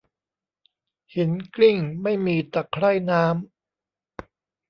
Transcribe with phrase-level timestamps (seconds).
[1.13, 3.33] หินกลิ้งไม่มีตะไคร่น้ำ